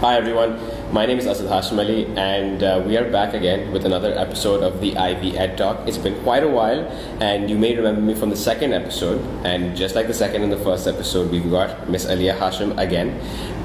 [0.00, 0.60] Hi everyone,
[0.92, 4.62] my name is Asad Hashim Ali, and uh, we are back again with another episode
[4.62, 5.88] of the Ivy Ed Talk.
[5.88, 6.86] It's been quite a while,
[7.20, 9.20] and you may remember me from the second episode.
[9.44, 13.18] And just like the second and the first episode, we've got Miss Aliyah Hashim again,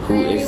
[0.08, 0.48] who Hi, is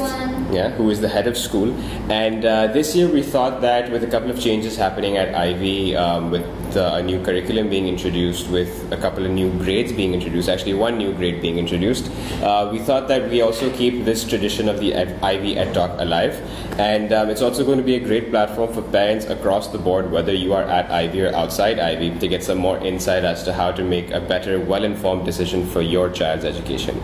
[0.52, 1.72] yeah, who is the head of school.
[2.12, 5.96] And uh, this year we thought that with a couple of changes happening at Ivy,
[5.96, 10.14] um, with the, a new curriculum being introduced, with a couple of new grades being
[10.14, 12.12] introduced, actually one new grade being introduced,
[12.44, 16.36] uh, we thought that we also keep this tradition of the Ivy Ed Talk alive.
[16.78, 20.12] And um, it's also going to be a great platform for parents across the board,
[20.12, 23.54] whether you are at Ivy or outside Ivy, to get some more insight as to
[23.54, 27.02] how to make a better, well-informed decision for your child's education.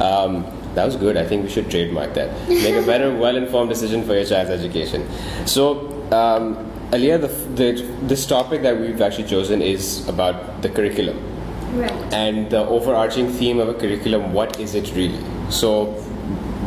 [0.00, 1.16] Um, that was good.
[1.16, 2.48] I think we should trademark that.
[2.48, 5.08] Make a better, well-informed decision for your child's education.
[5.46, 7.28] So, um, Aliyah, the,
[7.60, 11.18] the, this topic that we've actually chosen is about the curriculum
[11.74, 11.90] Right.
[12.12, 14.32] and the overarching theme of a curriculum.
[14.32, 15.18] What is it really?
[15.50, 16.00] So,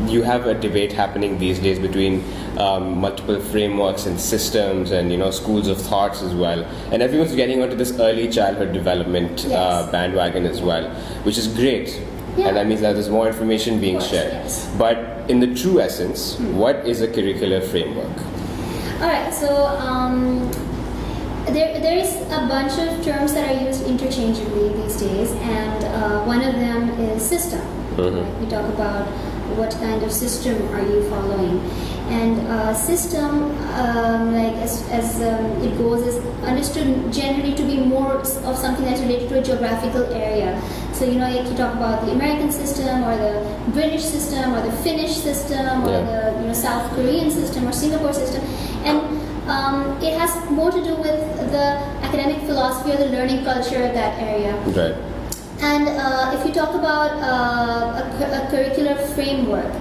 [0.08, 2.24] you have a debate happening these days between
[2.58, 7.36] um, multiple frameworks and systems and you know schools of thoughts as well and everyone's
[7.36, 10.90] getting onto this early childhood development uh, bandwagon as well
[11.24, 12.00] which is great
[12.38, 12.48] Yeah.
[12.50, 14.74] and that means that there's more information being course, shared yes.
[14.78, 14.98] but
[15.30, 18.16] in the true essence what is a curricular framework
[19.00, 19.32] All right.
[19.34, 20.50] So um,
[21.54, 26.24] there, there is a bunch of terms that are used interchangeably these days, and uh,
[26.24, 27.62] one of them is system.
[27.96, 28.24] Mhm.
[28.24, 28.42] Right?
[28.42, 29.06] We talk about
[29.58, 31.60] what kind of system are you following,
[32.10, 37.78] and uh, system, um, like as, as um, it goes, is understood generally to be
[37.78, 40.60] more of something that's related to a geographical area.
[40.94, 44.62] So you know, like you talk about the American system, or the British system, or
[44.62, 46.06] the Finnish system, or Yeah.
[46.12, 48.42] the you know South Korean system, or Singapore system,
[48.88, 51.20] and um, it has more to do with
[51.52, 51.66] the
[52.08, 54.56] academic philosophy or the learning culture of that area.
[54.80, 54.96] right
[55.60, 59.72] And uh, if you talk about uh, a, a curricular framework,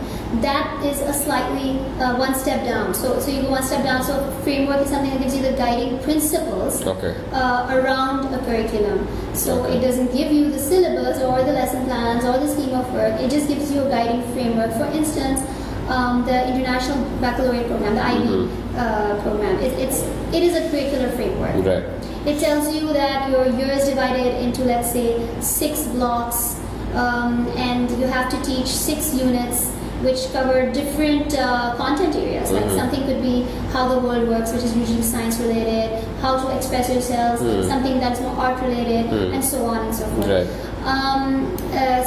[0.45, 2.95] that is a slightly uh, one step down.
[2.95, 4.03] So, so you go one step down.
[4.03, 9.05] So, framework is something that gives you the guiding principles okay uh, around a curriculum.
[9.35, 9.77] So Okay.
[9.77, 13.21] it doesn't give you the syllabus or the lesson plans or the scheme of work.
[13.21, 14.73] It just gives you a guiding framework.
[14.81, 15.41] For instance,
[15.89, 18.49] um, the International Baccalaureate Program, the IB Mhm.
[18.77, 20.03] uh, program, it, it's
[20.33, 21.65] it is a curricular framework.
[21.65, 21.85] right
[22.27, 25.09] It tells you that your year is divided into, let's say,
[25.41, 26.57] six blocks,
[26.95, 29.71] um, and you have to teach six units
[30.03, 32.51] which cover different uh, content areas.
[32.51, 32.77] Like Mhm.
[32.81, 35.89] something could be how the world works, which is usually science related,
[36.21, 37.69] how to express yourselves, Mhm.
[37.69, 39.35] something that's more art related, Mhm.
[39.35, 40.29] and so on and so forth.
[40.29, 40.49] right
[40.87, 42.03] Um, uh, uh,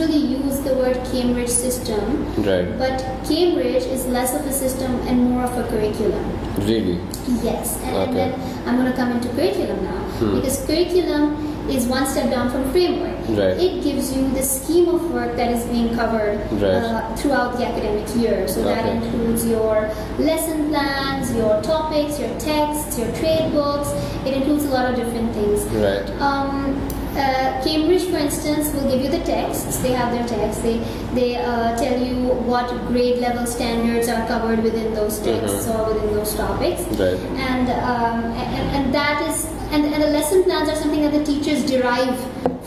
[0.00, 5.30] usually use the word Cambridge system, right but Cambridge is less of a system and
[5.30, 6.24] more of a curriculum.
[6.66, 6.98] really
[7.42, 10.34] Yes, and, and then I'm going to come into curriculum now Hmm.
[10.36, 13.16] because curriculum is one step down from framework.
[13.28, 13.56] Right.
[13.66, 16.82] It gives you the scheme of work that is being covered Right.
[16.82, 18.48] uh, throughout the academic year.
[18.48, 23.88] So that includes your lesson plans, your topics, your texts, your trade books.
[24.26, 25.62] It includes a lot of different things.
[25.86, 26.74] right Um,
[27.16, 29.78] uh, Cambridge, for instance, will give you the texts.
[29.78, 30.62] They have their texts.
[30.62, 30.78] They
[31.14, 32.16] they uh, tell you
[32.50, 35.74] what grade level standards are covered within those texts Mhm.
[35.78, 36.82] or within those topics.
[37.00, 37.18] right
[37.50, 41.24] And, um, and and that is and, and the lesson plans are something that the
[41.24, 42.16] teachers derive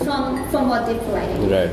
[0.04, 1.52] from from what they provided.
[1.52, 1.72] right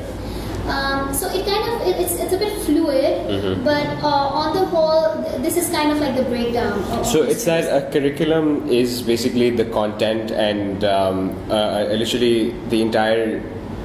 [0.71, 3.65] Um, so it kind of it, it's it's a bit fluid, Mhm.
[3.69, 6.73] but uh, on the whole, th- this is kind of like the breakdown.
[6.79, 12.55] Of, So it's that a curriculum is basically the content and um, uh, uh, literally
[12.69, 13.43] the entire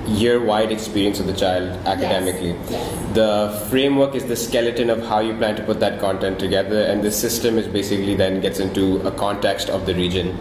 [0.07, 2.53] year-wide experience of the child academically.
[2.69, 2.89] Yes.
[3.15, 3.29] The
[3.71, 7.11] framework is the skeleton of how you plan to put that content together, and the
[7.11, 10.37] system is basically then gets into a context of the region.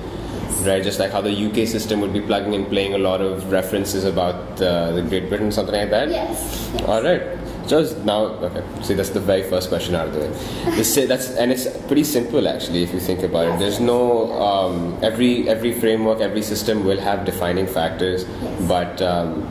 [0.65, 3.53] Right, just like how the UK system would be plugging and playing a lot of
[3.53, 6.09] references about uh, the Great Britain, something like that.
[6.09, 6.71] Yes.
[6.73, 6.83] yes.
[6.89, 7.23] All right.
[7.67, 8.63] So now, okay.
[8.83, 10.77] See, that's the very first question out of the way.
[10.77, 13.59] The sa- that's and it's pretty simple actually if you think about it.
[13.59, 18.69] There's no um, every every framework, every system will have defining factors, Yes.
[18.69, 19.43] but um,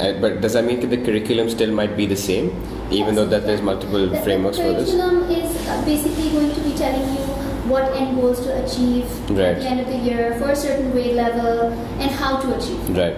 [0.00, 2.50] uh, but does that mean that the curriculum still might be the same,
[2.90, 4.90] even though that there's multiple The- frameworks the for this?
[4.90, 7.31] curriculum is uh, basically going to be telling you
[7.72, 9.56] what end goals to achieve Right.
[9.56, 12.80] at the end of the year for a certain grade level and how to achieve.
[13.02, 13.16] Right.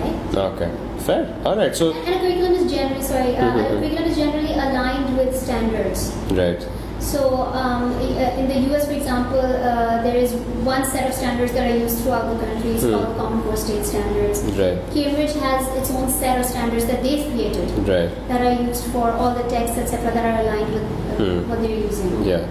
[0.00, 0.44] Right.
[0.52, 0.70] Okay.
[1.06, 1.22] Fair.
[1.44, 1.74] All right.
[1.74, 3.64] So And a curriculum is generally sorry, uh, Mhm.
[3.64, 6.12] a curriculum is generally aligned with standards.
[6.42, 6.62] right.
[7.00, 7.20] So
[7.60, 10.34] um, uh, in the US, for example, uh, there is
[10.72, 12.70] one set of standards that are used throughout the country.
[12.76, 12.92] It's Hmm.
[12.94, 14.42] called Common Core State Standards.
[14.62, 14.76] Right.
[14.96, 18.10] Cambridge has its own set of standards that they've created Right.
[18.28, 21.38] that are used for all the texts, etc., that are aligned with uh, Hmm.
[21.50, 22.10] what they're using.
[22.32, 22.42] Yeah.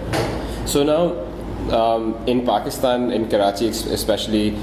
[0.66, 1.02] So now,
[1.72, 4.58] um, in Pakistan, in Karachi especially,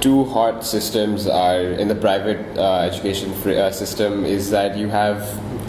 [0.00, 4.88] two hot systems are in the private uh, education fr- uh, system is that you
[4.88, 5.20] have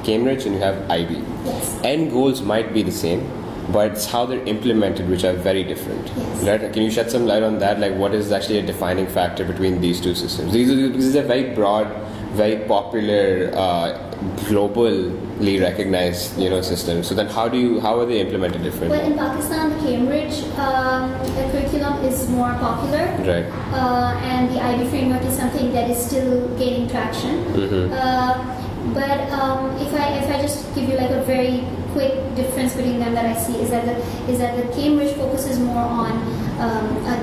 [0.04, 1.16] Cambridge and you have IB.
[1.46, 1.82] Yes.
[1.84, 3.30] End goals might be the same,
[3.72, 6.08] but it's how they're implemented which are very different.
[6.08, 6.44] Yes.
[6.44, 6.74] Right?
[6.74, 7.80] Can you shed some light on that?
[7.80, 10.54] Like, what is actually a defining factor between these two systems?
[10.54, 11.88] These are, these are very broad,
[12.32, 14.11] very popular, uh,
[14.48, 17.08] globally recognized, you know, systems.
[17.08, 18.98] So then, how do you how are they implemented differently?
[18.98, 23.06] Well, in Pakistan, Cambridge um, the curriculum is more popular.
[23.20, 23.46] Right.
[23.74, 27.46] Uh, and the IB framework is something that is still gaining traction.
[27.46, 27.94] Mm-hmm.
[27.94, 28.62] Uh,
[28.94, 31.64] but um, if I if I just give you like a very
[31.94, 33.96] quick difference between them that I see is that the
[34.32, 36.12] is that the Cambridge focuses more on
[36.62, 37.16] um, a,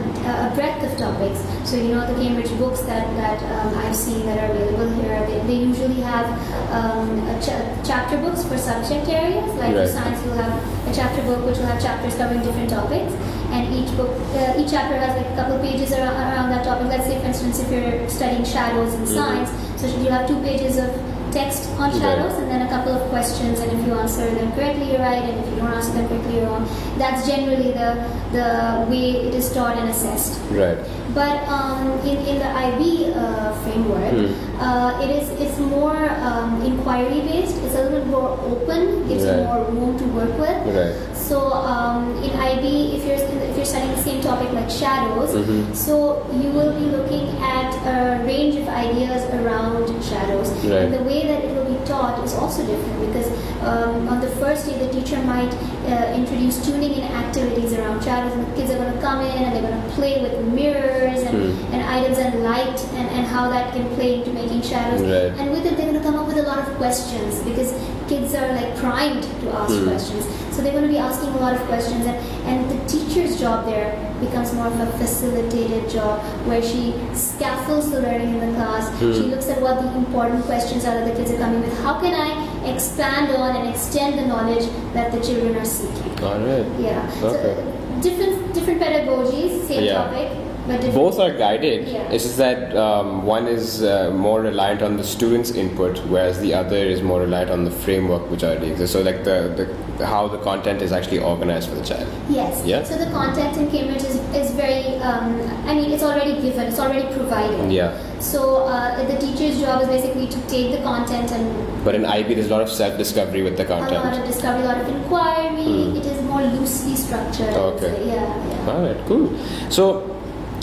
[0.50, 1.40] a breadth of topics.
[1.68, 5.18] So you know the Cambridge books that that um, I've seen that are available here.
[5.26, 6.26] They, they usually have
[6.72, 9.48] um, a ch- chapter books for subject areas.
[9.56, 9.86] Like Right.
[9.86, 10.54] for science, you'll have
[10.88, 13.12] a chapter book which will have chapters covering different topics,
[13.56, 16.86] and each book uh, each chapter has like a couple pages around, around that topic.
[16.88, 19.50] Let's say, for instance, if you're studying shadows in science,
[19.80, 20.90] so you'll have two pages of
[21.32, 22.00] text on Right.
[22.00, 25.22] shadows and then a couple of questions and if you answer them correctly you're right
[25.22, 26.66] and if you don't answer them correctly you're wrong
[26.98, 27.90] that's generally the
[28.32, 28.46] the
[28.90, 30.78] way it is taught and assessed Right.
[31.14, 34.47] but um, in, in the IB uh, framework, Hmm.
[34.60, 35.96] Uh, it is it's more
[36.26, 37.56] um, inquiry based.
[37.64, 39.06] It's a little more open.
[39.08, 39.38] Gives Right.
[39.38, 40.58] you more room to work with.
[40.76, 41.16] Right.
[41.16, 45.74] So um, in IB, if you're if you're studying the same topic like shadows, Mhm.
[45.74, 45.94] so
[46.42, 50.48] you will be looking at a range of ideas around shadows.
[50.64, 50.88] Right.
[50.88, 53.28] And the way that it will taught is also different because
[53.62, 55.52] um, on the first day the teacher might
[55.88, 59.42] uh, introduce tuning in activities around shadows, and the kids are going to come in
[59.44, 61.72] and they're going to play with mirrors and, Hmm.
[61.74, 65.00] and items and light and, and how that can play into making shadows.
[65.02, 65.32] Right.
[65.40, 67.70] And with it, they're going to come up with a lot of questions because
[68.08, 69.88] kids are like primed to ask Hmm.
[69.88, 70.24] questions.
[70.58, 72.16] So they're going to be asking a lot of questions, and,
[72.50, 78.00] and the teacher's job there becomes more of a facilitated job where she scaffolds the
[78.00, 78.88] learning in the class.
[78.98, 79.12] Hmm.
[79.12, 81.78] She looks at what the important questions are that the kids are coming with.
[81.84, 86.24] How can I expand on and extend the knowledge that the children are seeking?
[86.24, 86.66] All right.
[86.80, 87.08] Yeah.
[87.22, 87.54] Okay.
[87.54, 90.02] So different different pedagogies, same Yeah.
[90.02, 90.47] topic.
[90.94, 91.88] Both are guided.
[91.88, 92.10] Yeah.
[92.10, 96.54] It's just that um, one is uh, more reliant on the student's input, whereas the
[96.54, 98.92] other is more reliant on the framework which already exists.
[98.92, 102.08] So, like the, the how the content is actually organized for the child.
[102.28, 102.64] Yes.
[102.64, 102.82] Yeah.
[102.84, 106.78] So the content in Cambridge is, is very, um, I mean, it's already given, it's
[106.78, 107.72] already provided.
[107.72, 107.98] Yeah.
[108.20, 112.34] So uh, the teacher's job is basically to take the content and But in IB,
[112.34, 114.88] there's a lot of self-discovery with the content a lot of discovery, a lot of
[114.88, 115.90] inquiry.
[115.90, 115.96] Hmm.
[115.96, 117.54] It is more loosely structured.
[117.54, 117.80] Okay.
[117.80, 118.08] say.
[118.08, 118.48] Yeah.
[118.48, 118.72] yeah.
[118.72, 119.36] All right, cool.
[119.70, 120.17] So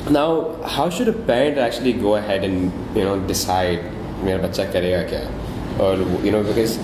[0.08, 3.84] now, how should a parent actually go ahead and you know decide
[4.24, 5.20] मेरा बच्चा करेगा क्या?
[5.80, 6.78] Or you know because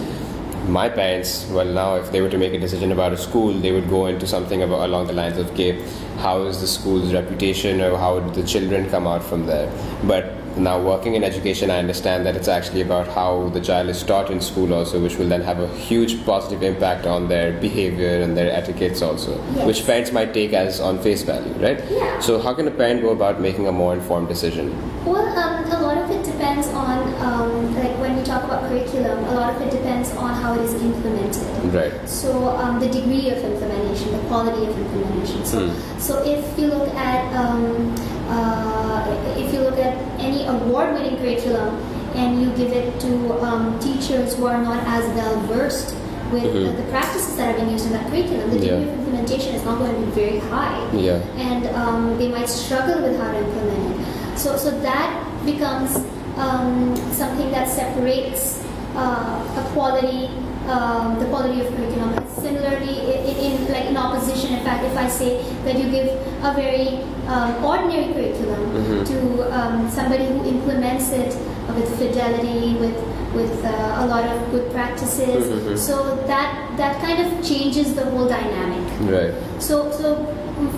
[0.68, 3.72] my parents, well now if they were to make a decision about a school, they
[3.72, 5.82] would go into something about along the lines of okay,
[6.18, 9.70] how is the school's reputation or how did the children come out from there?
[10.04, 14.03] But now working in education, I understand that it's actually about how the child is
[14.03, 18.21] taught in school also, which will then have a huge positive impact on their behavior
[18.21, 19.65] and their etiquettes also, Yes.
[19.65, 21.80] which parents might take as on face value, right?
[21.89, 22.19] Yeah.
[22.19, 24.74] So how can a parent go about making a more informed decision?
[25.06, 29.24] Well, um, a lot of it depends on, um, like when we talk about curriculum,
[29.25, 31.48] a lot of it depends on how it is implemented.
[31.74, 31.94] Right.
[32.07, 35.45] So um, the degree of implementation, the quality of implementation.
[35.45, 36.00] So, Hmm.
[36.00, 37.95] so if you look at um,
[38.31, 41.75] uh, if you look at any award-winning curriculum
[42.15, 43.11] and you give it to
[43.43, 45.95] um, teachers who are not as well versed
[46.31, 46.65] with Mhm.
[46.65, 48.87] the, the practices that are being used in that curriculum, the degree Yeah.
[48.87, 51.19] of implementation is not going to be very high Yeah.
[51.38, 54.39] and um, they might struggle with how to implement it.
[54.39, 55.09] So, so that
[55.45, 55.95] becomes
[56.38, 58.63] um, something that separates
[58.95, 60.29] uh, a quality,
[60.67, 62.15] um, the quality of curriculum.
[62.41, 62.95] Similarly,
[63.29, 66.07] in, in like in opposition, in fact, if I say that you give
[66.43, 69.05] a very um, ordinary curriculum Mhm.
[69.12, 69.17] to
[69.57, 71.36] um, somebody who implements it
[71.75, 72.98] with fidelity, with
[73.36, 75.77] with uh, a lot of good practices, Mhm.
[75.77, 78.83] so that that kind of changes the whole dynamic.
[79.15, 79.33] Right.
[79.60, 80.25] So, so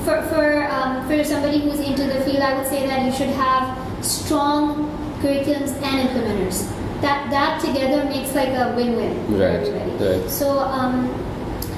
[0.05, 3.33] for for um, for somebody who's into the field, I would say that you should
[3.39, 4.89] have strong
[5.21, 6.67] curriculums and implementers.
[7.01, 9.67] That that together makes like a win-win Right,
[9.99, 10.29] right.
[10.29, 11.09] So, um,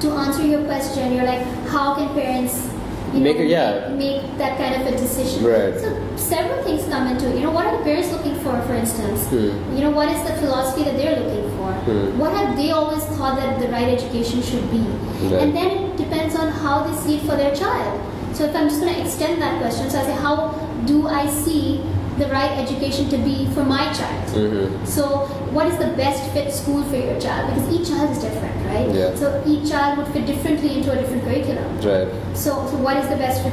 [0.02, 2.70] to answer your question, you're like, how can parents
[3.14, 3.90] you Make know, a- yeah.
[3.90, 5.44] make that kind of a decision?
[5.46, 5.74] Right.
[5.80, 7.36] So several things come into it.
[7.36, 9.26] You know, what are the parents looking for, for instance?
[9.30, 9.76] Hmm.
[9.76, 11.72] You know, what is the philosophy that they're looking for?
[11.88, 12.18] Hmm.
[12.20, 14.80] What have they always thought that the right education should be?
[14.80, 15.42] Right.
[15.44, 18.02] And then it depends on how they see it for their child.
[18.36, 20.50] So if I'm just going to extend that question, so I say, how
[20.86, 21.82] do I see
[22.18, 24.28] the right education to be for my child?
[24.36, 24.86] Mm-hmm.
[24.86, 27.54] So what is the best fit school for your child?
[27.54, 28.96] Because each child is different, right?
[28.96, 29.16] Yeah.
[29.16, 31.78] So each child would fit differently into a different curriculum.
[31.82, 32.38] Right.
[32.38, 33.44] So, so what is the best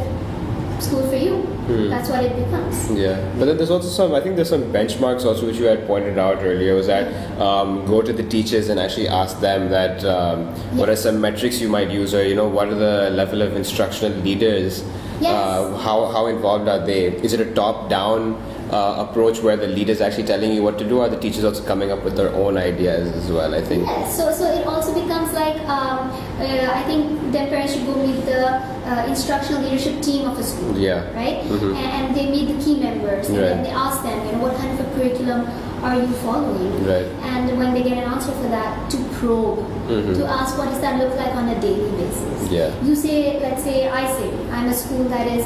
[0.83, 1.89] school for you.
[1.89, 2.91] That's what it becomes.
[2.91, 4.15] Yeah, but then there's also some.
[4.15, 6.75] I think there's some benchmarks also which you had pointed out earlier.
[6.75, 10.97] Was that um, go to the teachers and actually ask them that um, what are
[10.97, 14.85] some metrics you might use, or you know, what are the level of instructional leaders?
[15.21, 15.35] Yes.
[15.35, 17.07] Uh, how how involved are they?
[17.07, 18.35] Is it a top down?
[18.73, 21.45] Uh, approach where the leader is actually telling you what to do, or the teachers
[21.45, 23.55] also coming up with their own ideas as well?
[23.55, 23.85] I think.
[23.87, 26.09] Yes, so so it also becomes like um,
[26.41, 30.43] uh, I think then parents should go meet the uh, instructional leadership team of a
[30.43, 30.73] school.
[30.79, 31.05] Yeah.
[31.13, 31.45] Right.
[31.45, 31.77] Mhm.
[31.77, 33.49] And, and they meet the key members and Right.
[33.53, 35.45] then they ask them, you know, what kind of a curriculum
[35.83, 36.87] are you following?
[36.87, 37.07] Right.
[37.33, 39.59] And when they get an answer for that, to probe,
[39.89, 40.15] Mhm.
[40.17, 42.51] to ask what does that look like on a daily basis.
[42.51, 42.71] Yeah.
[42.85, 45.45] You say, let's say I say I'm a school that is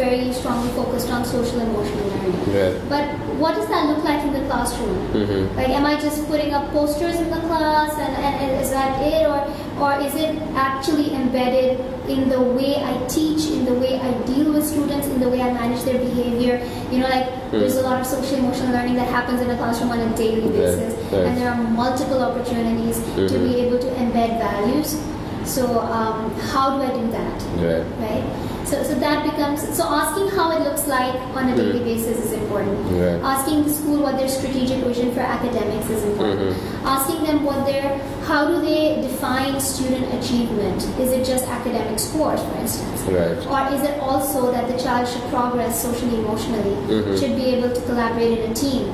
[0.00, 2.36] very strongly focused on social emotional learning.
[2.58, 2.76] Right.
[2.88, 3.04] But
[3.42, 4.96] what does that look like in the classroom?
[5.14, 5.56] Mhm.
[5.56, 9.00] Like, am I just putting up posters in the class and, and, and is that
[9.12, 9.26] it?
[9.26, 9.40] Or,
[9.80, 11.78] or is it actually embedded
[12.08, 15.40] in the way I teach, in the way I deal with students, in the way
[15.40, 16.60] I manage their behavior?
[16.90, 19.90] You know, like, there's a lot of social emotional learning that happens in a classroom
[19.90, 20.94] on a daily basis.
[21.12, 21.26] right.
[21.26, 23.48] And there are multiple opportunities to Mhm.
[23.48, 24.96] be able to embed values.
[25.44, 27.36] So, um, how do I do that?
[27.56, 27.84] Right.
[28.04, 28.24] right?
[28.66, 31.84] So, so that becomes so asking how it looks like on a daily Mm.
[31.90, 32.76] basis is important.
[32.92, 33.18] Right.
[33.24, 36.50] Asking the school what their strategic vision for academics is important.
[36.50, 36.86] Mhm.
[36.96, 40.86] Asking them what their how do they define student achievement?
[41.00, 42.97] Is it just academic scores, for instance?
[43.10, 43.38] Right.
[43.46, 47.18] Or is it also that the child should progress socially, emotionally, Mhm.
[47.18, 48.92] should be able to collaborate in a team,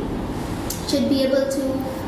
[0.88, 1.62] should be able to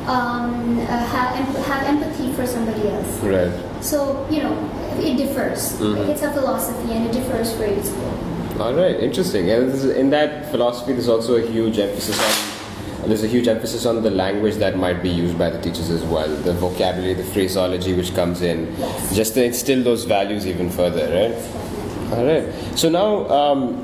[0.07, 3.11] um, uh, have, em- have empathy for somebody else?
[3.25, 3.51] Right.
[3.81, 4.57] So, you know,
[5.01, 5.73] it differs.
[5.81, 6.09] Mhm.
[6.11, 8.15] It's a philosophy and it differs for each school.
[8.61, 9.51] All right, interesting.
[9.51, 13.09] And is, in that philosophy, there's also a huge emphasis on.
[13.09, 16.03] There's a huge emphasis on the language that might be used by the teachers as
[16.05, 19.15] well, the vocabulary, the phraseology which comes in, Yes.
[19.15, 21.35] just to instill those values even further, right?
[22.13, 22.45] All right.
[22.77, 23.83] So now, um,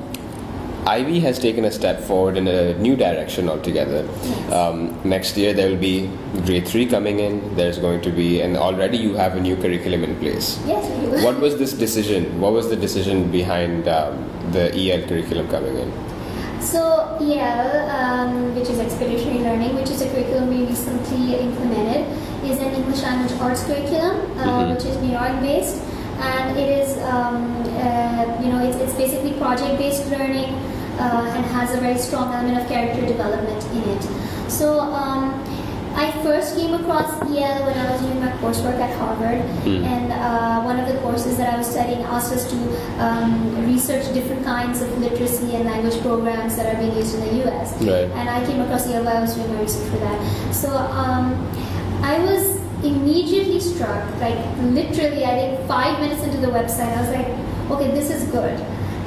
[0.86, 4.08] Ivy has taken a step forward in a new direction altogether.
[4.52, 6.10] Um, next year there will be
[6.44, 7.54] grade three coming in.
[7.54, 10.58] There's going to be, and already you have a new curriculum in place.
[10.66, 11.24] Yes, we do.
[11.24, 12.40] What was this decision?
[12.40, 14.18] What was the decision behind um,
[14.50, 15.92] the EL curriculum coming in?
[16.60, 22.06] So, EL, um, which is Expeditionary Learning, which is a curriculum we recently implemented,
[22.44, 24.74] is an English language arts curriculum, uh, Mhm.
[24.74, 25.82] which is New York based.
[26.22, 30.54] And it is, um, uh, you know, it's, it's basically project based learning
[31.02, 34.02] uh, and has a very strong element of character development in it.
[34.50, 35.42] So, um,
[35.94, 39.84] I first came across EL when I was doing my coursework at Harvard, Hmm.
[39.84, 42.56] and uh, one of the courses that I was studying asked us to
[42.98, 47.34] um, research different kinds of literacy and language programs that are being used in the
[47.44, 47.74] U.S.
[47.74, 48.08] Right.
[48.16, 50.18] And I came across EL while I was doing my research for that.
[50.54, 51.36] So um,
[52.02, 57.10] I was immediately struck, like literally, I think five minutes into the website, I was
[57.10, 57.28] like,
[57.70, 58.58] okay, this is good.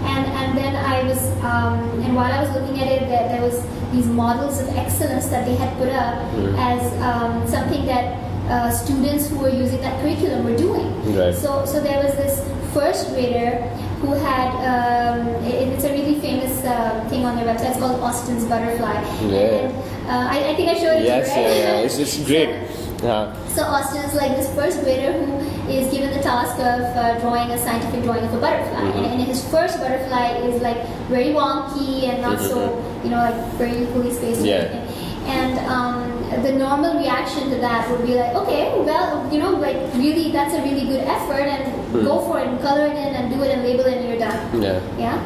[0.06, 3.42] And, and then I was, um, and while I was looking at it, there, there
[3.42, 6.56] was these models of excellence that they had put up Mhm.
[6.60, 8.06] as um, something that
[8.50, 10.88] uh, students who were using that curriculum were doing.
[11.18, 11.34] Right.
[11.34, 12.40] So, so there was this
[12.74, 13.62] first grader
[14.02, 17.72] who had, um, it, it's a really famous uh, thing on their website.
[17.72, 18.94] It's called Austin's Butterfly.
[19.26, 19.40] Yeah.
[19.40, 19.74] And,
[20.08, 21.80] uh, I, I think I showed it Yes, to you, yeah, right?
[21.80, 21.86] yeah.
[21.86, 22.50] It's, it's great.
[23.04, 27.20] Uh, So Austin is like this first grader who is given the task of uh,
[27.20, 28.98] drawing a scientific drawing of a butterfly, Mhm.
[28.98, 33.36] and, and his first butterfly is like very wonky and not so, you know, like
[33.60, 34.42] very equally spaced.
[34.42, 34.82] and Yeah.
[35.26, 39.78] And um, the normal reaction to that would be like, okay, well, you know, like
[39.96, 42.06] really, that's a really good effort, and Hmm.
[42.06, 44.20] go for it, and color it in, and do it, and label it, and you're
[44.22, 44.40] done.
[44.62, 44.80] yeah.
[45.00, 45.18] Yeah.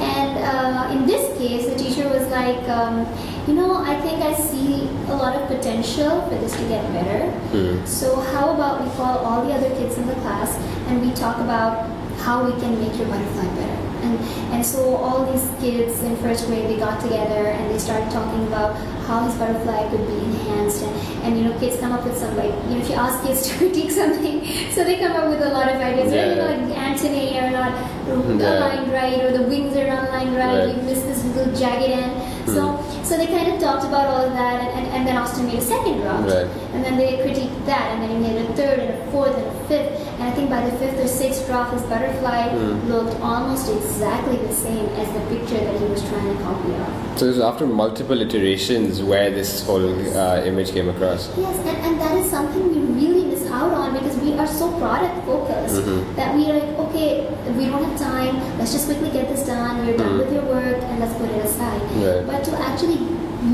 [0.00, 3.06] And uh, in this case, the teacher was like, um,
[3.46, 7.32] you know, I think I see a lot of potential for this to get better.
[7.52, 7.86] Mhm.
[7.86, 10.56] So how about we call all the other kids in the class
[10.88, 11.86] and we talk about
[12.18, 13.67] how we can make your butterfly better.
[14.02, 14.18] And,
[14.54, 18.46] and so all these kids in first grade, they got together and they started talking
[18.46, 18.76] about
[19.06, 20.82] how his butterfly could be enhanced.
[20.82, 23.24] And, and you know, kids come up with some like, you know, if you ask
[23.26, 26.12] kids to critique something, so they come up with a lot of ideas.
[26.12, 26.28] Yeah.
[26.30, 27.72] You know, like antennae are not
[28.08, 28.58] Yeah.
[28.58, 30.64] aligned right, or the wings are not aligned right.
[30.64, 30.76] Right.
[30.76, 32.12] You miss this little jagged end.
[32.48, 33.04] So, hmm.
[33.04, 35.58] so they kind of talked about all of that, and, and, and then Austin made
[35.58, 36.46] a second draft, Right.
[36.72, 39.46] and then they critiqued that, and then he made a third, and a fourth, and
[39.46, 42.90] a fifth, and I think by the fifth or sixth draft, his butterfly Hmm.
[42.92, 47.18] looked almost exactly the same as the picture that he was trying to copy off.
[47.18, 51.30] So it was after multiple iterations where this whole uh, image came across.
[51.36, 54.70] Yes, and, and that is something we really miss out on because we are so
[54.78, 56.16] product focused Mhm.
[56.16, 59.86] that we are like, okay, we don't have time, let's just quickly get this done,
[59.86, 60.18] you're done Mhm.
[60.18, 61.82] with your work, and let's put it aside.
[62.06, 62.26] Right.
[62.26, 62.98] But to actually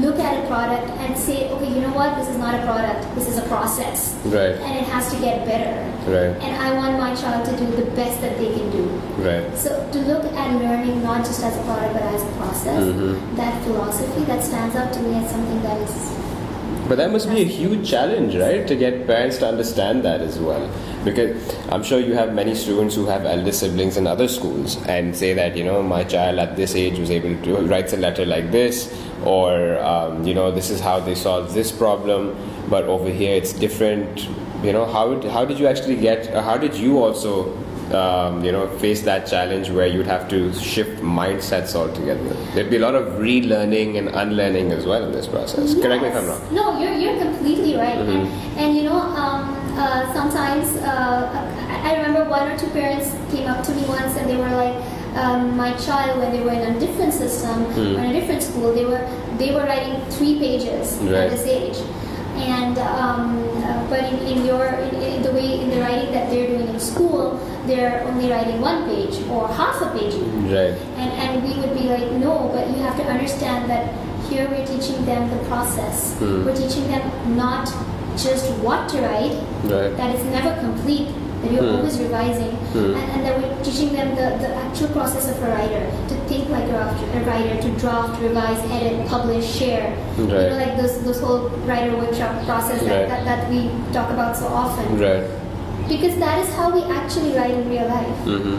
[0.00, 3.14] look at a product and say, okay, you know what, this is not a product,
[3.14, 4.14] this is a process.
[4.24, 4.56] Right.
[4.56, 5.72] And it has to get better.
[6.10, 6.36] Right.
[6.42, 8.84] And I want my child to do the best that they can do.
[9.22, 9.56] Right.
[9.56, 13.36] So to look at learning not just as a product but as a process, Mhm.
[13.36, 16.10] that philosophy that stands out to me as something that is
[16.86, 18.66] But that must be a huge challenge, right?
[18.66, 20.68] To get parents to understand that as well.
[21.02, 21.30] Because
[21.70, 25.32] I'm sure you have many students who have elder siblings in other schools and say
[25.32, 28.50] that, you know, my child at this age was able to write a letter like
[28.52, 28.92] this,
[29.26, 32.34] or, um, you know, this is how they solve this problem,
[32.68, 34.28] but over here it's different.
[34.62, 37.54] You know, how, how did you actually get, how did you also,
[37.92, 42.34] um, you know, face that challenge where you'd have to shift mindsets altogether?
[42.54, 45.74] There'd be a lot of relearning and unlearning as well in this process.
[45.74, 46.54] Correct me if I'm wrong.
[46.54, 47.98] No, you're, you're completely right.
[47.98, 48.24] Mhm.
[48.26, 51.50] And, and you know, um, uh, sometimes uh,
[51.84, 54.74] I remember one or two parents came up to me once and they were like,
[55.16, 57.96] um, my child, when they were in a different system Hmm.
[57.96, 59.02] or in a different school, they were
[59.38, 61.14] they were writing three pages Right.
[61.26, 61.78] at this age.
[62.36, 66.30] And um, uh, but in, in your in, in the way in the writing that
[66.30, 70.14] they're doing in school, they're only writing one page or half a page.
[70.50, 70.74] Right.
[70.98, 73.94] And, and we would be like, no, but you have to understand that
[74.28, 76.18] here we're teaching them the process.
[76.18, 76.44] Hmm.
[76.44, 77.02] We're teaching them
[77.36, 77.66] not
[78.16, 79.96] just what to write, Right.
[79.96, 81.08] that it's never complete,
[81.44, 81.76] that you're Hmm.
[81.76, 82.94] always revising, Hmm.
[82.98, 86.48] and, and that we're teaching them the, the actual process of a writer, to think
[86.48, 86.84] like a,
[87.18, 89.96] a writer, to draft, revise, edit, publish, share.
[90.18, 93.08] You know, like those, those whole writer workshop process that, Right.
[93.08, 94.98] that, that we talk about so often.
[94.98, 95.24] Right.
[95.88, 98.16] Because that is how we actually write in real life.
[98.24, 98.58] hmm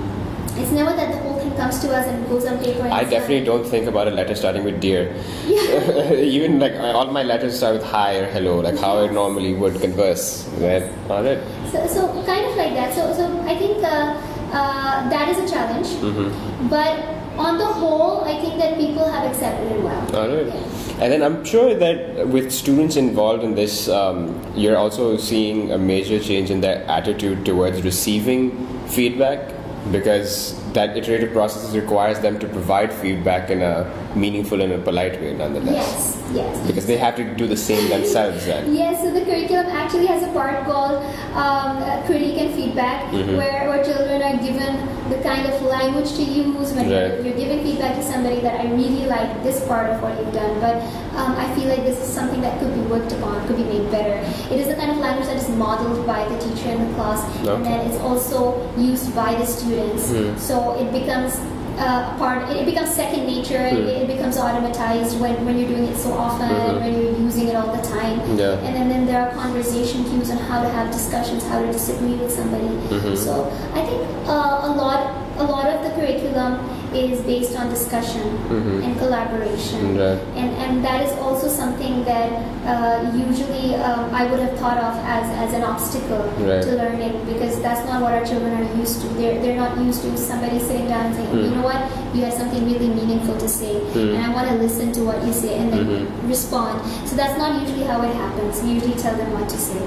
[0.61, 2.83] It's never that the whole comes to us and goes on paper.
[2.83, 5.15] I definitely don't think about a letter starting with dear.
[5.45, 6.13] Yeah.
[6.35, 9.79] Even like all my letters start with hi or hello, like how I normally would
[9.81, 10.47] converse.
[10.57, 10.83] Right?
[11.09, 11.39] All right.
[11.71, 12.93] So, so kind of like that.
[12.93, 14.21] So, so I think uh,
[14.51, 15.87] uh, that is a challenge.
[15.87, 16.67] Mm-hmm.
[16.69, 16.99] But
[17.37, 20.15] on the whole, I think that people have accepted it well.
[20.15, 20.47] All right.
[20.47, 21.01] Yeah.
[21.01, 25.77] And then I'm sure that with students involved in this, um, you're also seeing a
[25.77, 29.53] major change in their attitude towards receiving feedback
[29.91, 35.19] because that iterative process requires them to provide feedback in a meaningful in a polite
[35.21, 35.75] way, nonetheless.
[35.75, 36.67] Yes, yes.
[36.67, 38.73] Because they have to do the same themselves then.
[38.73, 41.03] Yes, so the curriculum actually has a part called
[41.35, 43.35] um, critique and feedback, Mhm.
[43.37, 44.71] where, where children are given
[45.09, 46.89] the kind of language to use when Right.
[46.89, 50.33] you're, you're giving feedback to somebody that I really like this part of what you've
[50.33, 50.75] done, but
[51.19, 53.91] um, I feel like this is something that could be worked upon, could be made
[53.91, 54.15] better.
[54.53, 57.21] It is the kind of language that is modeled by the teacher in the class,
[57.47, 58.39] and then it's also
[58.77, 60.09] used by the students.
[60.09, 60.37] Hmm.
[60.37, 61.37] So it becomes
[61.77, 62.49] uh, part.
[62.49, 63.69] It becomes second nature.
[63.69, 63.75] Hmm.
[63.77, 66.79] It, it becomes automatized when, when you're doing it so often, Mhm.
[66.81, 68.19] when you're using it all the time.
[68.37, 68.53] Yeah.
[68.65, 72.15] And then, then there are conversation cues on how to have discussions, how to disagree
[72.15, 72.67] with somebody.
[72.89, 73.17] Mhm.
[73.17, 76.59] So I think uh, a lot a lot of the curriculum
[76.95, 78.83] is based on discussion Mhm.
[78.85, 79.97] and collaboration.
[79.97, 80.19] Right.
[80.35, 82.29] And, and that is also something that
[82.65, 86.63] uh, usually um, I would have thought of as, as an obstacle Right.
[86.63, 89.07] to learning because that's not what our children are used to.
[89.19, 91.43] They're, they're not used to somebody sitting down and saying, Hmm.
[91.45, 91.79] you know what,
[92.15, 94.15] you have something really meaningful to say Hmm.
[94.15, 96.29] and I want to listen to what you say and then Mhm.
[96.29, 96.81] respond.
[97.05, 98.63] So that's not usually how it happens.
[98.63, 99.81] We usually tell them what to say.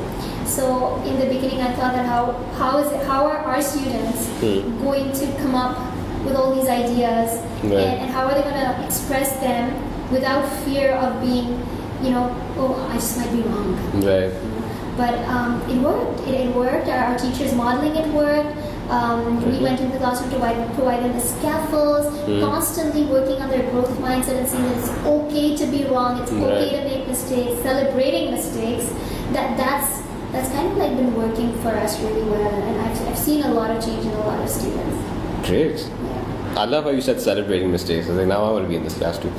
[0.47, 4.27] So in the beginning, I thought that how how is it, how are our students
[4.41, 4.85] Hmm.
[4.85, 5.75] going to come up
[6.25, 7.73] with all these ideas Right.
[7.73, 9.73] and, and how are they going to express them
[10.11, 11.49] without fear of being,
[12.03, 13.75] you know, oh, I just might be wrong.
[14.03, 14.33] Right.
[14.97, 16.21] But um, it worked.
[16.29, 16.89] It, it worked.
[16.89, 18.57] Our, our teachers modeling it worked.
[18.91, 19.63] Um, We Mhm.
[19.63, 22.41] went into the classroom to provide, provide them the scaffolds, Mhm.
[22.41, 26.33] constantly working on their growth mindset and saying that it's okay to be wrong, it's
[26.33, 28.87] okay to make mistakes, celebrating mistakes.
[29.35, 30.01] That that's
[30.33, 33.53] that's kind of like been working for us really well, and I've, I've seen a
[33.53, 34.97] lot of change in a lot of students.
[35.47, 35.79] Great.
[36.59, 38.07] I love how you said celebrating mistakes.
[38.07, 39.31] I was like, now I want to be in this class too.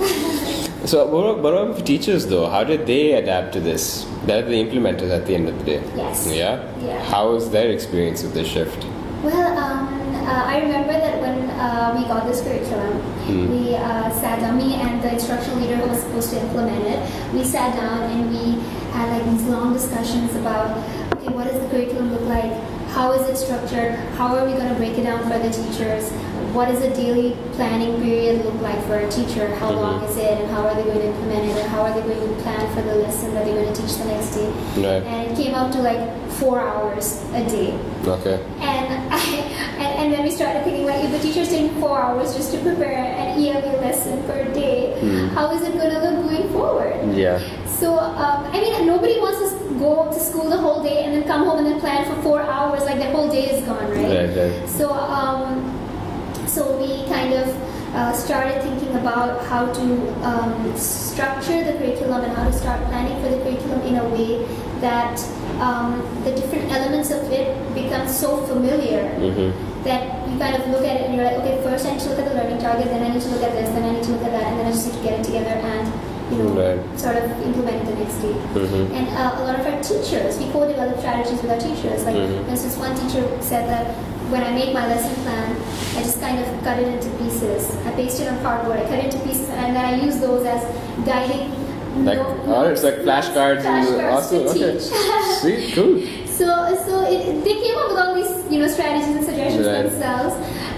[0.87, 2.47] so, what about, teachers though?
[2.47, 4.07] How did they adapt to this?
[4.25, 5.83] They're the implementers at the end of the day.
[5.97, 6.25] Yes.
[6.33, 6.63] Yeah?
[6.79, 7.03] Yeah.
[7.11, 8.85] How was their experience with this shift?
[9.21, 13.51] Well, um, uh, I remember that when uh, we got this curriculum, Hmm.
[13.51, 16.99] we uh, sat down, me and the instructional leader who was supposed to implement it,
[17.33, 18.59] we sat down and we
[18.93, 20.71] had like these long discussions about,
[21.17, 22.51] okay, what does the curriculum look like?
[22.89, 23.93] How is it structured?
[24.17, 26.11] How are we going to break it down for the teachers?
[26.53, 29.47] What does a daily planning period look like for a teacher?
[29.55, 29.81] How Mhm.
[29.81, 30.39] long is it?
[30.41, 31.57] And how are they going to implement it?
[31.61, 33.95] And how are they going to plan for the lesson that they're going to teach
[33.97, 34.49] the next day?
[34.77, 35.03] Right.
[35.05, 35.99] And it came out to like
[36.39, 37.73] four hours a day.
[38.07, 38.39] Okay.
[38.61, 39.21] And, I,
[39.77, 42.57] and and then we started thinking, like, if the teacher's taking four hours just to
[42.59, 45.27] prepare an ELA lesson per day, Hmm.
[45.37, 46.95] how is it going to look going forward?
[47.13, 47.37] Yeah.
[47.79, 51.23] So, um, I mean, nobody wants to go to school the whole day and then
[51.23, 54.07] come home and then plan for four hours, like the whole day is gone, right?
[54.17, 54.51] Right, right.
[54.67, 55.63] So, um,
[56.49, 57.47] so we kind of
[57.95, 59.83] uh, started thinking about how to
[60.23, 64.45] um, structure the curriculum and how to start planning for the curriculum in a way
[64.81, 65.19] that
[65.59, 69.83] um, the different elements of it become so familiar Mm-hmm.
[69.83, 72.09] that you kind of look at it and you're like, okay, first I need to
[72.09, 74.03] look at the learning target, then I need to look at this, then I need
[74.03, 75.87] to look at that, and then I just need to get it together and
[76.31, 76.99] you know Right.
[76.99, 78.35] sort of implement it the next day.
[78.53, 78.91] Mhm.
[78.93, 82.05] And uh, a lot of our teachers, we co-develop strategies with our teachers.
[82.05, 82.45] Like, Mhm.
[82.45, 83.95] for instance, one teacher said that
[84.31, 85.55] when I make my lesson plan,
[85.97, 87.75] I just kind of cut it into pieces.
[87.85, 90.45] I paste it on cardboard, I cut it into pieces, and then I use those
[90.45, 90.63] as
[91.05, 91.55] guiding.
[92.05, 93.61] Like, no- oh, it's like flashcards.
[93.63, 94.43] flashcards awesome.
[94.43, 94.79] to Okay.
[94.79, 95.73] teach.
[95.75, 96.01] Cool.
[96.39, 96.45] So,
[96.87, 99.83] so it, they came up with all these, you know, strategies and suggestions Right.
[99.83, 100.35] themselves.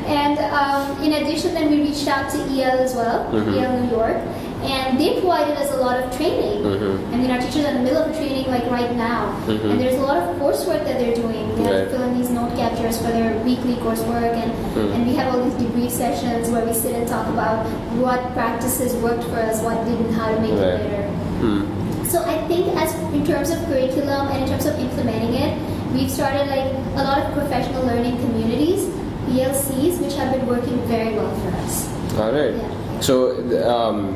[0.08, 3.62] And um, in addition, then we reached out to EL as well, Mhm.
[3.62, 4.18] EL New York,
[4.64, 6.64] and they provided us a lot of training.
[6.64, 7.14] Mhm.
[7.14, 9.72] I mean, our teachers are in the middle of training like right now, Mhm.
[9.72, 11.56] and there's a lot of coursework that they're doing.
[11.56, 14.94] They have to fill in these note captures for their weekly coursework, and Mhm.
[14.96, 17.66] and we have all these debrief sessions where we sit and talk about
[18.00, 20.80] what practices worked for us, what didn't, how to make Right.
[20.80, 21.08] it better.
[21.42, 21.62] Hmm.
[22.08, 25.58] So I think as in terms of curriculum and in terms of implementing it,
[25.94, 28.86] we've started like a lot of professional learning communities,
[29.28, 31.88] PLCs, which have been working very well for us.
[32.20, 32.54] All right.
[32.54, 33.00] Yeah.
[33.00, 33.34] So,
[33.66, 34.14] um,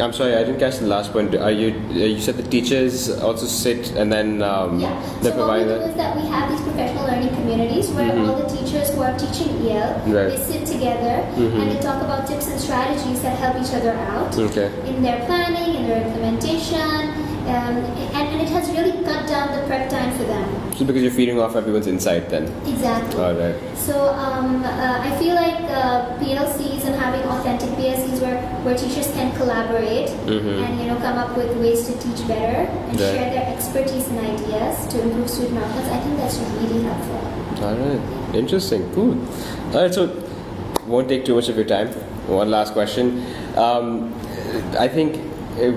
[0.00, 1.34] I'm sorry, I didn't catch the last point.
[1.36, 4.90] Are you uh, you said the teachers also sit and then um, Yeah.
[5.22, 5.88] they So what we provide do that?
[5.90, 8.26] is that we have these professional learning communities where Mhm.
[8.28, 10.30] all the teachers who are teaching EL Right.
[10.34, 11.60] they sit together Mhm.
[11.62, 14.68] and they talk about tips and strategies that help each other out Okay.
[14.90, 17.14] in their planning, in their implementation,
[17.46, 20.72] um, and, and it has really cut down the prep time for them.
[20.74, 22.44] So because you're feeding off everyone's insight then.
[22.66, 23.20] Exactly.
[23.22, 23.54] All right.
[23.76, 29.10] So um, uh, I feel like uh, PLCs and having authentic PLCs where, where teachers
[29.12, 30.64] can collaborate Mhm.
[30.64, 33.14] and you know come up with ways to teach better and Right.
[33.14, 35.88] share their expertise and ideas to improve student outcomes.
[35.88, 37.64] I think that's really helpful.
[37.64, 38.34] All right.
[38.34, 38.90] Interesting.
[38.94, 39.16] Cool.
[39.74, 39.94] All right.
[39.94, 40.10] So,
[40.86, 41.88] won't take too much of your time.
[42.26, 43.22] One last question.
[43.56, 44.12] Um,
[44.78, 45.20] I think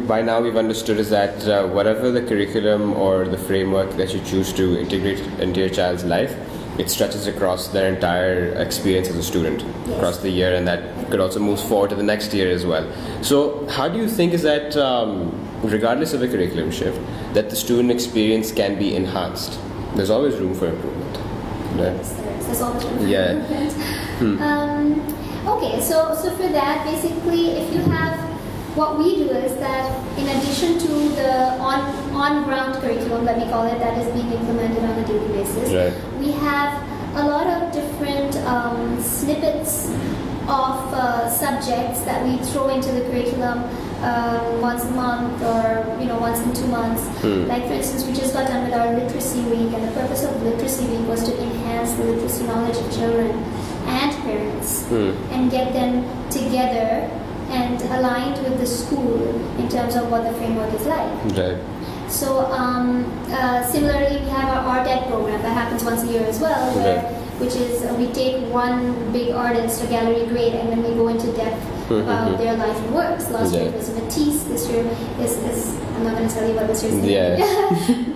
[0.08, 4.20] by now we've understood is that uh, whatever the curriculum or the framework that you
[4.22, 6.36] choose to integrate into your child's life,
[6.80, 9.96] it stretches across their entire experience as a student Yes.
[9.98, 12.92] across the year, and that could also move forward to the next year as well.
[13.24, 15.32] So, how do you think is that, um,
[15.64, 17.00] regardless of a curriculum shift,
[17.34, 19.60] that the student experience can be enhanced?
[19.96, 21.18] There's always room for improvement.
[21.78, 21.96] Right?
[21.96, 23.32] Yes, there's, there's always room for Yeah.
[23.32, 23.74] improvement.
[24.20, 24.42] Hmm.
[24.42, 25.02] Um,
[25.48, 28.27] okay, so so for that, basically, if you have
[28.78, 29.86] what we do is that
[30.20, 30.88] in addition to
[31.20, 31.32] the
[31.70, 31.80] on
[32.14, 35.74] on ground curriculum, let me call it, that is being implemented on a daily basis,
[35.74, 35.94] Right.
[36.20, 36.72] we have
[37.16, 39.90] a lot of different um, snippets
[40.48, 43.64] of uh, subjects that we throw into the curriculum
[44.04, 47.02] um, once a month or you know once in two months.
[47.22, 47.48] Hmm.
[47.48, 50.42] Like for instance, we just got done with our literacy week, and the purpose of
[50.44, 53.32] literacy week was to enhance the literacy knowledge of children
[54.02, 55.12] and parents Hmm.
[55.34, 57.10] and get them together
[57.50, 59.18] and aligned with the school
[59.60, 61.12] in terms of what the framework is like.
[61.38, 61.58] Right.
[62.10, 66.24] So um, uh, similarly, we have our art RTED program that happens once a year
[66.24, 67.14] as well, where, Okay.
[67.40, 71.08] which is uh, we take one big artist, a gallery grade, and then we go
[71.10, 72.04] into depth Mhm.
[72.04, 73.30] about their life and works.
[73.30, 73.70] Last year Yeah.
[73.70, 74.44] it was Matisse.
[74.44, 74.84] This year
[75.20, 77.40] is, is I'm not going to tell you what this year's Yeah.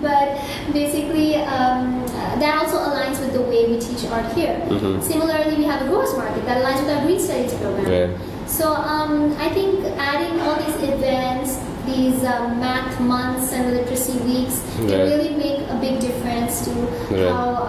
[0.08, 0.40] but
[0.72, 4.56] basically, um, uh, that also aligns with the way we teach art here.
[4.68, 5.02] Mhm.
[5.02, 7.86] Similarly, we have a growers market that aligns with our green studies program.
[7.92, 8.10] Right.
[8.52, 14.60] So um, I think adding all these events, these um, math months and literacy weeks
[14.76, 17.28] can really make a big difference to Right.
[17.32, 17.61] how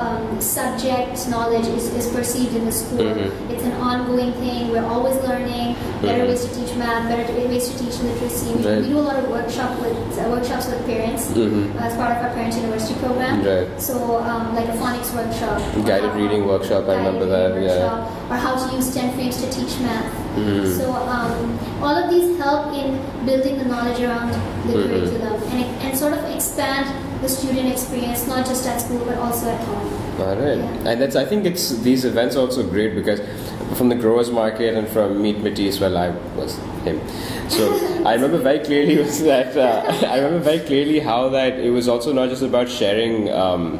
[0.44, 3.00] subject knowledge is, is perceived in the school.
[3.04, 3.32] Mhm.
[3.52, 4.72] It's an ongoing thing.
[4.72, 6.28] We're always learning better Mhm.
[6.28, 8.52] ways to teach math, better ways to teach literacy.
[8.54, 8.82] We, Right.
[8.82, 11.76] we do a lot of workshop with uh, workshops with parents Mhm.
[11.86, 13.36] as part of our Parents University program.
[13.46, 13.68] Right.
[13.82, 13.96] So
[14.30, 18.06] um, like a phonics workshop, Guided how- reading workshop, I remember that, yeah.
[18.32, 20.12] Or how to use 10 frames to teach math.
[20.38, 20.78] Mhm.
[20.80, 21.32] So um,
[21.82, 24.30] all of these help in building the knowledge around
[24.68, 24.88] the Mhm.
[24.90, 26.86] curriculum and, and sort of expand
[27.22, 29.88] the student experience, not just at school but also at home.
[30.20, 33.20] All right, and that's I think it's these events are also great because
[33.78, 37.02] from the growers market and from Meet Matisse, well, I was him,
[37.50, 37.74] so
[38.06, 41.88] I remember very clearly was that uh, I remember very clearly how that it was
[41.88, 43.32] also not just about sharing.
[43.32, 43.80] Um,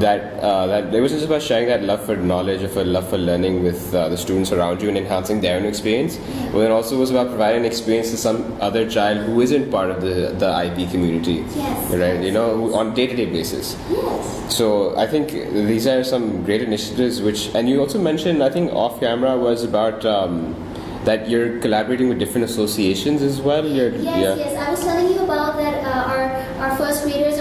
[0.00, 3.08] that uh, that it wasn't just about sharing that love for knowledge or for love
[3.08, 6.18] for learning with uh, the students around you and enhancing their own experience,
[6.52, 9.90] but it also was about providing an experience to some other child who isn't part
[9.90, 11.94] of the the Ivy community, Yes.
[11.94, 12.20] right?
[12.20, 13.76] You know, on day to day basis.
[13.90, 14.54] Yes.
[14.56, 17.22] So I think these are some great initiatives.
[17.22, 20.56] Which and you also mentioned I think off camera was about um,
[21.04, 23.64] that you're collaborating with different associations as well.
[23.66, 24.34] You're, Yes, yeah.
[24.44, 24.56] yes.
[24.66, 25.74] I was telling you about that.
[25.84, 26.22] Uh, our
[26.64, 27.38] our first graders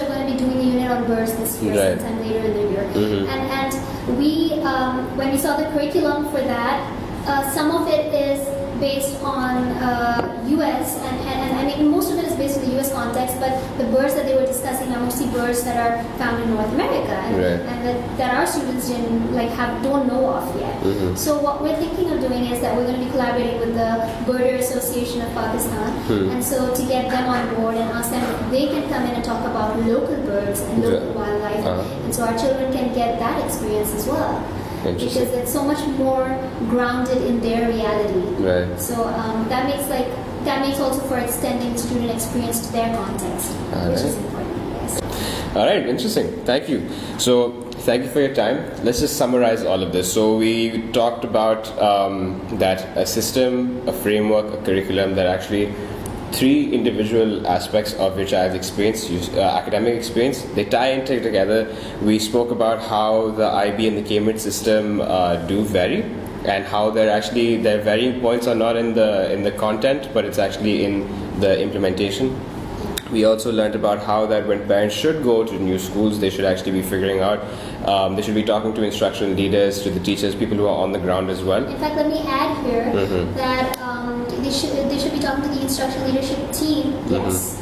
[0.93, 1.99] are going to be doing the unit on birds this year, Right.
[1.99, 2.85] sometime later in the year.
[2.93, 3.27] Mhm.
[3.29, 6.79] And and we um, when we saw the curriculum for that,
[7.27, 8.39] uh, some of it is
[8.79, 10.97] based on uh, U.S.
[10.97, 12.91] And, and, and I mean most of it is based on the U.S.
[12.91, 16.49] context, but the birds that they were discussing are mostly birds that are found in
[16.49, 17.61] North America and, Right.
[17.71, 20.75] and that, that our students didn't like have don't know of yet.
[20.83, 21.17] Mhm.
[21.17, 23.91] So what we're thinking of doing is that we're going to be collaborating with the
[24.27, 26.29] Birder Association of Pakistan, Hmm.
[26.31, 29.15] and so to get them on board and ask them if they can come in
[29.15, 31.15] and talk about local birds and local Yeah.
[31.19, 32.03] wildlife, Uh-huh.
[32.03, 34.41] and so our children can get that experience as well.
[34.83, 36.27] Because it's so much more
[36.69, 38.19] grounded in their reality.
[38.43, 38.79] Right.
[38.79, 40.07] So um, that makes like
[40.45, 44.17] that makes also for extending student experience to their context, which is Alright.
[44.17, 44.73] important.
[44.73, 45.55] Yes.
[45.55, 46.27] All right, interesting.
[46.45, 46.89] Thank you.
[47.17, 48.57] So, thank you for your time.
[48.83, 50.11] Let's just summarize all of this.
[50.11, 55.73] So, we talked about um, that a system, a framework, a curriculum that actually
[56.33, 61.73] three individual aspects of which I've experienced, uh, academic experience, they tie into together.
[62.01, 66.03] We spoke about how the IB and the Cambridge system uh, do vary
[66.45, 70.25] and how they're actually their varying points are not in the in the content but
[70.25, 71.07] it's actually in
[71.39, 72.35] the implementation
[73.13, 76.45] we also learned about how that when parents should go to new schools, they should
[76.45, 77.39] actually be figuring out,
[77.87, 80.91] um, they should be talking to instructional leaders, to the teachers, people who are on
[80.91, 81.63] the ground as well.
[81.63, 83.35] In fact, let me add here Mhm.
[83.35, 83.92] that um,
[84.43, 86.93] they should they should be talking to the instructional leadership team.
[87.09, 87.59] Yes.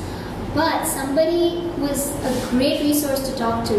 [0.53, 3.75] But somebody who is a great resource to talk to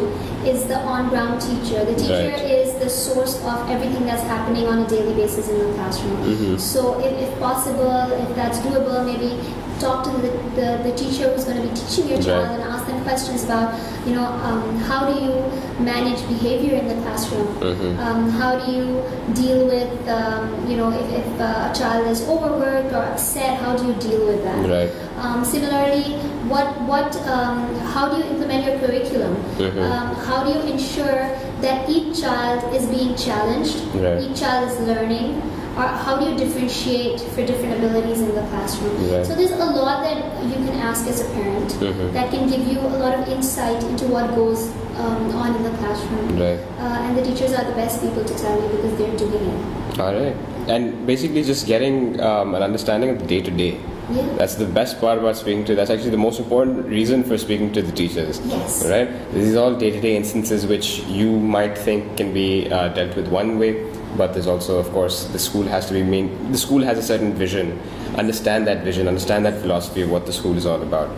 [0.49, 1.85] is the on-ground teacher.
[1.85, 2.41] The teacher Right.
[2.51, 6.17] is the source of everything that's happening on a daily basis in the classroom.
[6.25, 6.59] Mhm.
[6.59, 7.93] So, if, if possible,
[8.25, 9.37] if that's doable, maybe
[9.81, 12.55] talk to the, the, the teacher who's going to be teaching your child Right.
[12.61, 13.75] and ask questions about,
[14.07, 15.33] you know, um, how do you
[15.79, 17.47] manage behavior in the classroom?
[17.61, 17.99] Mhm.
[17.99, 19.03] Um, how do you
[19.35, 23.77] deal with, um, you know, if, if uh, a child is overworked or upset, how
[23.77, 24.63] do you deal with that?
[24.69, 24.91] Right.
[25.23, 26.05] Um, similarly,
[26.53, 29.37] what what um, how do you implement your curriculum?
[29.59, 29.83] Mhm.
[29.91, 34.21] Um, how do you ensure that each child is being challenged, Right.
[34.23, 35.41] each child is learning,
[35.75, 38.97] how do you differentiate for different abilities in the classroom?
[39.25, 42.13] So there's a lot that you can ask as a parent Mhm.
[42.13, 45.71] that can give you a lot of insight into what goes um, on in the
[45.79, 46.39] classroom.
[46.39, 46.59] Right.
[46.79, 50.01] Uh, and the teachers are the best people to tell you because they're doing it.
[50.01, 50.37] All right.
[50.69, 53.79] And basically, just getting um, an understanding of the day to day.
[54.11, 54.23] Yeah.
[54.37, 55.75] That's the best part about speaking to.
[55.75, 58.41] That's actually the most important reason for speaking to the teachers.
[58.47, 58.85] Yes.
[58.89, 59.09] Right.
[59.33, 63.59] These are all day-to-day instances which you might think can be uh, dealt with one
[63.59, 63.73] way,
[64.17, 66.53] but there's also, of course, the school has to be main.
[66.53, 67.81] The school has a certain vision.
[68.17, 69.09] Understand that vision.
[69.09, 71.09] Understand that philosophy of what the school is all about.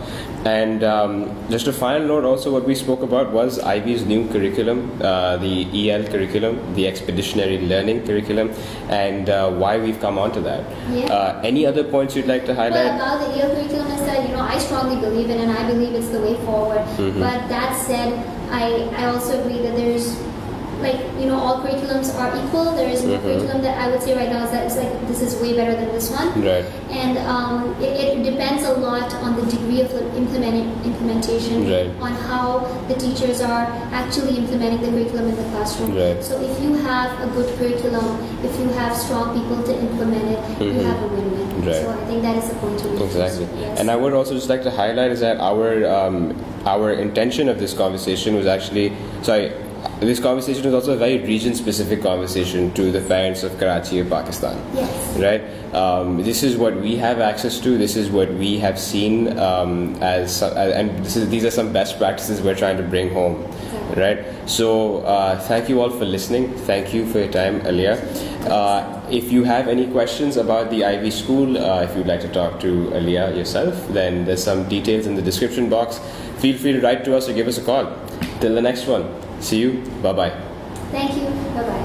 [0.45, 4.91] And um, just a final note, also, what we spoke about was Ivy's new curriculum,
[5.01, 8.51] uh, the EL curriculum, the Expeditionary Learning curriculum,
[8.89, 10.63] and uh, why we've come onto that.
[10.91, 11.05] Yeah.
[11.13, 12.95] Uh, any other points you'd like to Well, highlight?
[12.95, 15.93] about the EL curriculum is that you know I strongly believe in, and I believe
[15.95, 16.79] it's the way forward.
[16.97, 17.19] Mhm.
[17.19, 18.13] But that said,
[18.51, 20.15] I I also agree that there's
[20.87, 22.71] like you know all curriculums are equal.
[22.79, 23.23] There is no Mhm.
[23.25, 25.75] curriculum that I would say right now is that it's like this is way better
[25.79, 26.29] than this one.
[26.49, 26.65] Right.
[27.03, 31.89] And um, it, it depends a lot on the degree of implement, implementation, Right.
[32.01, 32.45] on how
[32.87, 33.65] the teachers are
[34.01, 35.95] actually implementing the curriculum in the classroom.
[35.97, 36.23] Right.
[36.23, 40.39] So if you have a good curriculum, if you have strong people to implement it,
[40.63, 40.85] you Mhm.
[40.85, 41.65] have a win-win.
[41.65, 41.81] Right.
[41.81, 43.01] So I think that is the point to make.
[43.09, 43.47] Exactly.
[43.59, 43.79] Yes.
[43.79, 47.59] And I would also just like to highlight is that our um, our intention of
[47.59, 49.51] this conversation was actually sorry.
[49.99, 54.61] This conversation was also a very region-specific conversation to the parents of Karachi or Pakistan.
[54.73, 55.17] Yes.
[55.17, 55.73] Right.
[55.73, 57.77] Um, this is what we have access to.
[57.77, 61.97] This is what we have seen um, as, and this is, these are some best
[61.97, 63.43] practices we're trying to bring home.
[63.43, 64.03] Exactly.
[64.03, 64.49] Right.
[64.49, 66.53] So uh, thank you all for listening.
[66.53, 68.49] Thank you for your time, Aliyah.
[68.49, 72.29] Uh, if you have any questions about the Ivy School, uh, if you'd like to
[72.29, 75.99] talk to Aliyah yourself, then there's some details in the description box.
[76.39, 77.85] Feel free to write to us or give us a call.
[78.39, 79.24] Till the next one.
[79.39, 79.81] See you.
[80.01, 80.33] Bye bye.
[80.91, 81.25] Thank you.
[81.55, 81.81] Bye bye.